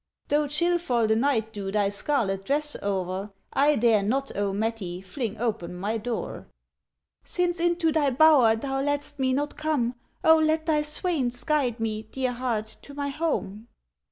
[0.29, 4.51] ŌĆØ ŌĆ£Though chill fall the night dew thy scarlet dress oŌĆÖer, I dare not, O
[4.51, 6.47] Mettie, fling open my door.
[7.23, 9.93] ŌĆØ ŌĆ£Since into thy bower thou lettŌĆÖst me not come,
[10.23, 13.67] O let thy swains guide me, dear heart, to my home.